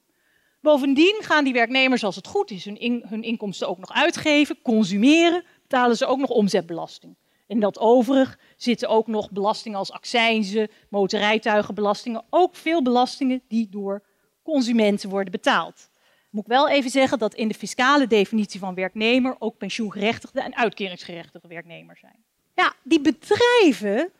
Bovendien 0.61 1.19
gaan 1.19 1.43
die 1.43 1.53
werknemers, 1.53 2.03
als 2.03 2.15
het 2.15 2.27
goed 2.27 2.51
is, 2.51 2.65
hun, 2.65 3.03
hun 3.07 3.23
inkomsten 3.23 3.67
ook 3.67 3.79
nog 3.79 3.91
uitgeven, 3.91 4.61
consumeren, 4.61 5.45
betalen 5.61 5.97
ze 5.97 6.05
ook 6.05 6.19
nog 6.19 6.29
omzetbelasting. 6.29 7.15
En 7.53 7.59
dat 7.59 7.79
overig 7.79 8.39
zitten 8.57 8.89
ook 8.89 9.07
nog 9.07 9.31
belastingen 9.31 9.77
als 9.77 9.91
accijnzen, 9.91 10.69
motorrijtuigenbelastingen, 10.89 12.23
ook 12.29 12.55
veel 12.55 12.81
belastingen 12.81 13.41
die 13.47 13.69
door 13.69 14.03
consumenten 14.43 15.09
worden 15.09 15.31
betaald. 15.31 15.89
Moet 16.29 16.43
ik 16.43 16.49
wel 16.49 16.69
even 16.69 16.89
zeggen 16.89 17.19
dat 17.19 17.33
in 17.33 17.47
de 17.47 17.53
fiscale 17.53 18.07
definitie 18.07 18.59
van 18.59 18.75
werknemer 18.75 19.35
ook 19.39 19.57
pensioengerechtigde 19.57 20.41
en 20.41 20.55
uitkeringsgerechtigde 20.55 21.47
werknemers 21.47 21.99
zijn. 21.99 22.23
Ja, 22.55 22.73
die 22.83 23.01
bedrijven 23.01 24.11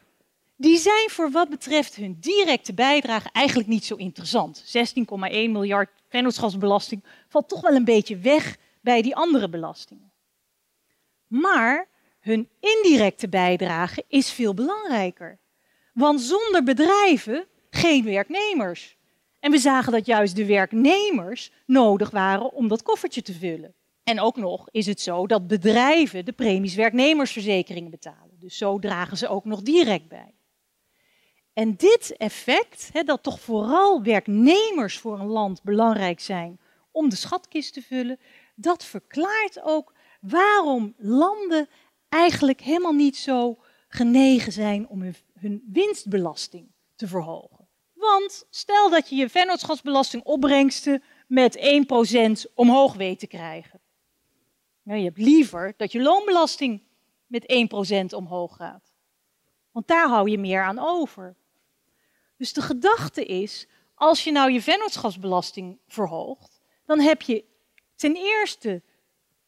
die 0.55 0.77
zijn 0.77 1.09
voor 1.09 1.31
wat 1.31 1.49
betreft 1.49 1.95
hun 1.95 2.17
directe 2.19 2.73
bijdrage 2.73 3.29
eigenlijk 3.31 3.69
niet 3.69 3.85
zo 3.85 3.95
interessant. 3.95 4.77
16,1 4.77 5.03
miljard 5.29 5.89
vennootschapsbelasting 6.07 7.03
valt 7.27 7.49
toch 7.49 7.61
wel 7.61 7.75
een 7.75 7.85
beetje 7.85 8.17
weg 8.17 8.57
bij 8.81 9.01
die 9.01 9.15
andere 9.15 9.49
belastingen. 9.49 10.11
Maar 11.27 11.91
hun 12.24 12.50
indirecte 12.60 13.30
bijdrage 13.30 14.03
is 14.08 14.32
veel 14.32 14.53
belangrijker. 14.53 15.39
Want 15.94 16.22
zonder 16.22 16.63
bedrijven 16.63 17.46
geen 17.70 18.03
werknemers. 18.03 18.98
En 19.39 19.51
we 19.51 19.58
zagen 19.58 19.92
dat 19.92 20.06
juist 20.06 20.36
de 20.36 20.46
werknemers 20.46 21.51
nodig 21.65 22.10
waren 22.10 22.51
om 22.51 22.68
dat 22.68 22.84
koffertje 22.84 23.22
te 23.22 23.34
vullen. 23.34 23.74
En 24.03 24.20
ook 24.20 24.36
nog 24.36 24.68
is 24.72 24.86
het 24.86 25.01
zo 25.01 25.27
dat 25.27 25.48
bedrijven 25.48 26.25
de 26.25 26.32
premies 26.32 26.75
werknemersverzekeringen 26.75 27.92
betalen. 27.92 28.39
Dus 28.39 28.58
zo 28.58 28.80
dragen 28.80 29.18
ze 29.18 29.27
ook 29.27 29.46
nog 29.46 29.62
direct 29.62 30.08
bij. 30.08 30.34
En 31.53 31.75
dit 31.75 32.15
effect, 32.18 32.89
dat 33.06 33.24
toch 33.24 33.39
vooral 33.39 34.03
werknemers 34.03 34.98
voor 34.98 35.20
een 35.20 35.27
land 35.27 35.63
belangrijk 35.63 36.20
zijn 36.20 36.60
om 36.92 37.10
de 37.10 37.15
schatkist 37.15 37.74
te 37.74 37.82
vullen, 37.82 38.20
dat 38.56 38.86
verklaart 38.86 39.62
ook 39.63 39.94
waarom 40.22 40.94
landen 40.98 41.70
eigenlijk 42.13 42.62
helemaal 42.62 42.93
niet 42.93 43.17
zo 43.17 43.60
genegen 43.88 44.51
zijn 44.51 44.88
om 44.88 45.13
hun, 45.39 45.63
winstbelasting 45.72 46.72
te 46.96 47.08
verhogen. 47.08 47.67
Want 47.93 48.46
stel 48.50 48.89
dat 48.89 49.10
je 49.10 49.15
je 49.15 49.29
vennootschapsbelastingopbrengsten 49.29 51.03
met 51.27 51.58
1% 52.48 52.53
omhoog 52.53 52.93
weet 52.93 53.20
te 53.20 53.27
krijgen. 53.27 53.82
Nou, 54.84 55.00
je 55.00 55.05
hebt 55.05 55.17
liever 55.17 55.74
dat 55.77 55.91
je 55.91 56.01
loonbelasting 56.01 56.84
met 57.27 57.70
1% 58.13 58.15
omhoog 58.15 58.55
gaat. 58.55 58.93
Want 59.72 59.88
daar 59.88 60.08
hou 60.08 60.29
je 60.29 60.38
meer 60.38 60.63
aan 60.63 60.79
over. 60.79 61.36
Dus 62.38 62.53
de 62.53 62.62
gedachte 62.62 63.25
is, 63.25 63.67
als 63.96 64.24
je 64.24 64.32
nou 64.32 64.51
je 64.51 64.62
vennootschapsbelasting 64.62 65.79
verhoogt, 65.88 66.62
dan 66.86 67.00
heb 67.00 67.22
je 67.22 67.46
ten 67.96 68.15
eerste 68.15 68.82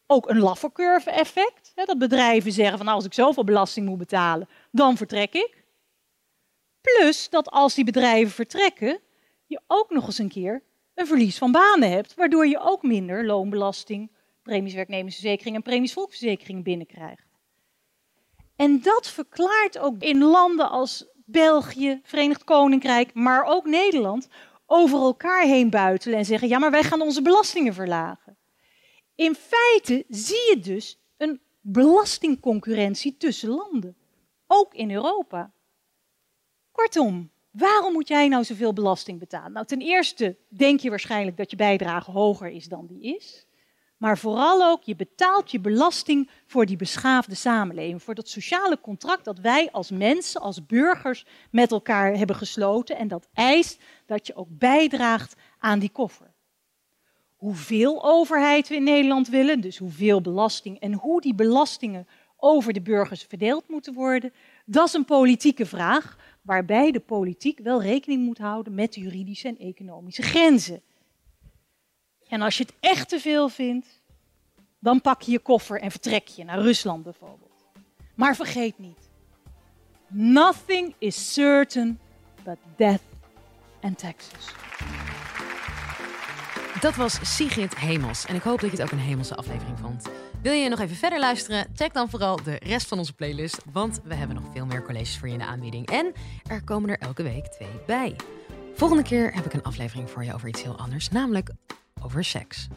ook 0.08 0.30
een 0.30 0.40
Laffer 0.40 0.72
effect. 1.06 1.65
Dat 1.76 1.98
bedrijven 1.98 2.52
zeggen 2.52 2.78
van 2.78 2.86
nou, 2.86 2.98
als 2.98 3.06
ik 3.06 3.14
zoveel 3.14 3.44
belasting 3.44 3.88
moet 3.88 3.98
betalen, 3.98 4.48
dan 4.72 4.98
vertrek 4.98 5.34
ik. 5.34 5.64
Plus 6.82 7.30
dat 7.30 7.50
als 7.50 7.74
die 7.74 7.86
bedrijven 7.86 8.34
vertrekken, 8.34 9.00
je 9.46 9.62
ook 9.68 9.90
nog 9.90 10.06
eens 10.06 10.18
een 10.18 10.30
keer 10.30 10.64
een 10.94 11.08
verlies 11.08 11.38
van 11.38 11.52
banen 11.52 11.92
hebt, 11.92 12.14
waardoor 12.14 12.48
je 12.48 12.60
ook 12.60 12.84
minder 12.84 13.26
loonbelasting, 13.26 14.12
premies 14.44 14.74
werknemersverzekering 14.74 15.56
en 15.56 15.62
premies 15.62 15.94
volksverzekering 15.94 16.64
binnenkrijgt. 16.64 17.28
En 18.56 18.82
dat 18.82 19.08
verklaart 19.08 19.78
ook 19.78 20.02
in 20.02 20.24
landen 20.24 20.70
als 20.70 21.06
België, 21.26 22.00
Verenigd 22.04 22.44
Koninkrijk, 22.44 23.14
maar 23.14 23.44
ook 23.44 23.66
Nederland 23.66 24.28
over 24.66 25.00
elkaar 25.00 25.44
heen 25.44 25.70
buitelen 25.70 26.18
en 26.18 26.26
zeggen: 26.26 26.48
ja, 26.48 26.60
maar 26.60 26.72
wij 26.72 26.84
gaan 26.84 27.02
onze 27.02 27.22
belastingen 27.22 27.74
verlagen. 27.74 28.38
In 29.16 29.36
feite 29.36 30.06
zie 30.08 30.50
je 30.50 30.60
dus 30.60 31.00
een 31.18 31.42
belastingconcurrentie 31.68 33.18
tussen 33.18 33.50
landen, 33.50 33.96
ook 34.48 34.74
in 34.74 34.92
Europa. 34.92 35.52
Kortom, 36.72 37.32
waarom 37.52 37.94
moet 37.94 38.08
jij 38.08 38.28
nou 38.28 38.44
zoveel 38.44 38.74
belasting 38.74 39.20
betalen? 39.20 39.52
Nou, 39.52 39.66
ten 39.66 39.80
eerste 39.80 40.38
denk 40.48 40.80
je 40.80 40.90
waarschijnlijk 40.90 41.38
dat 41.38 41.50
je 41.50 41.56
bijdrage 41.56 42.12
hoger 42.12 42.50
is 42.50 42.68
dan 42.68 42.86
die 42.86 43.16
is. 43.16 43.46
Maar 43.98 44.18
vooral 44.18 44.64
ook, 44.64 44.84
je 44.84 44.96
betaalt 44.96 45.52
je 45.52 45.60
belasting 45.60 46.30
voor 46.46 46.66
die 46.66 46.76
beschaafde 46.76 47.36
samenleving. 47.36 48.04
Voor 48.04 48.16
dat 48.16 48.30
sociale 48.30 48.82
contract 48.82 49.26
dat 49.26 49.40
wij 49.40 49.72
als 49.72 49.92
mensen, 49.92 50.42
als 50.42 50.66
burgers 50.66 51.26
met 51.52 51.72
elkaar 51.72 52.18
hebben 52.18 52.36
gesloten. 52.36 52.98
En 52.98 53.08
dat 53.08 53.28
eist 53.34 53.82
dat 54.06 54.28
je 54.28 54.36
ook 54.36 54.48
bijdraagt 54.50 55.36
aan 55.60 55.80
die 55.80 55.90
koffer. 55.90 56.35
Hoeveel 57.36 58.04
overheid 58.04 58.68
we 58.68 58.76
in 58.76 58.84
Nederland 58.84 59.30
willen, 59.30 59.62
dus 59.62 59.78
hoeveel 59.78 60.22
belasting 60.22 60.80
en 60.80 60.94
hoe 60.94 61.22
die 61.22 61.36
belastingen 61.36 62.08
over 62.38 62.74
de 62.74 62.82
burgers 62.82 63.24
verdeeld 63.24 63.68
moeten 63.68 63.94
worden, 63.94 64.34
dat 64.66 64.88
is 64.88 64.94
een 64.94 65.06
politieke 65.06 65.66
vraag 65.66 66.18
waarbij 66.42 66.92
de 66.92 67.00
politiek 67.00 67.60
wel 67.60 67.82
rekening 67.82 68.26
moet 68.26 68.38
houden 68.38 68.74
met 68.74 68.94
de 68.94 69.00
juridische 69.00 69.48
en 69.48 69.58
economische 69.58 70.22
grenzen. 70.22 70.82
En 72.28 72.42
als 72.42 72.58
je 72.58 72.64
het 72.64 72.74
echt 72.80 73.10
te 73.10 73.20
veel 73.20 73.50
vindt, 73.50 74.02
dan 74.80 75.02
pak 75.02 75.22
je 75.22 75.32
je 75.32 75.40
koffer 75.40 75.82
en 75.82 75.92
vertrek 75.92 76.28
je 76.28 76.44
naar 76.44 76.62
Rusland 76.62 77.04
bijvoorbeeld. 77.04 77.66
Maar 78.16 78.36
vergeet 78.36 78.78
niet, 78.78 79.10
nothing 80.08 80.96
is 80.98 81.34
certain 81.34 82.00
but 82.44 82.58
death 82.76 83.02
and 83.82 83.98
taxes. 83.98 84.65
Dat 86.80 86.96
was 86.96 87.36
Sigrid 87.36 87.78
Hemels. 87.78 88.26
En 88.26 88.36
ik 88.36 88.42
hoop 88.42 88.60
dat 88.60 88.72
je 88.72 88.78
het 88.78 88.86
ook 88.86 88.92
een 88.92 89.06
hemelse 89.06 89.36
aflevering 89.36 89.80
vond. 89.80 90.10
Wil 90.42 90.52
je 90.52 90.70
nog 90.70 90.80
even 90.80 90.96
verder 90.96 91.20
luisteren? 91.20 91.68
Check 91.74 91.94
dan 91.94 92.10
vooral 92.10 92.44
de 92.44 92.56
rest 92.64 92.88
van 92.88 92.98
onze 92.98 93.14
playlist. 93.14 93.62
Want 93.72 94.02
we 94.04 94.16
hebben 94.16 94.36
nog 94.36 94.46
veel 94.54 94.66
meer 94.66 94.84
colleges 94.84 95.18
voor 95.18 95.28
je 95.28 95.34
in 95.34 95.40
de 95.40 95.46
aanbieding. 95.46 95.90
En 95.90 96.14
er 96.48 96.64
komen 96.64 96.90
er 96.90 96.98
elke 97.00 97.24
week 97.24 97.46
twee 97.46 97.70
bij. 97.86 98.16
Volgende 98.74 99.04
keer 99.04 99.34
heb 99.34 99.46
ik 99.46 99.54
een 99.54 99.64
aflevering 99.64 100.10
voor 100.10 100.24
je 100.24 100.34
over 100.34 100.48
iets 100.48 100.64
heel 100.64 100.78
anders, 100.78 101.10
namelijk 101.10 101.50
over 102.02 102.24
seks. 102.24 102.68